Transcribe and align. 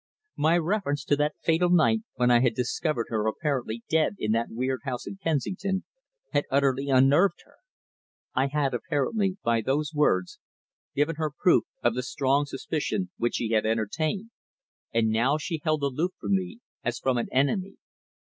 My 0.37 0.57
reference 0.57 1.03
to 1.05 1.15
that 1.17 1.35
fatal 1.43 1.69
night 1.69 2.01
when 2.15 2.31
I 2.31 2.39
had 2.39 2.55
discovered 2.55 3.05
her 3.09 3.27
apparently 3.27 3.83
dead 3.87 4.15
in 4.17 4.31
that 4.31 4.47
weird 4.49 4.79
house 4.83 5.05
in 5.05 5.17
Kensington 5.23 5.83
had 6.31 6.45
utterly 6.49 6.89
unnerved 6.89 7.41
her. 7.45 7.57
I 8.33 8.47
had 8.47 8.73
apparently, 8.73 9.37
by 9.43 9.61
those 9.61 9.93
words, 9.93 10.39
given 10.95 11.17
her 11.17 11.29
proof 11.29 11.65
of 11.83 11.93
the 11.93 12.01
strong 12.01 12.45
suspicion 12.47 13.11
which 13.17 13.35
she 13.35 13.49
had 13.51 13.67
entertained, 13.67 14.31
and 14.91 15.09
now 15.09 15.37
she 15.37 15.61
held 15.63 15.83
aloof 15.83 16.13
from 16.19 16.33
me 16.35 16.61
as 16.83 16.97
from 16.97 17.19
an 17.19 17.27
enemy. 17.31 17.75